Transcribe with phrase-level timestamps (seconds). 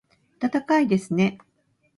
[0.39, 1.37] 暖かいですね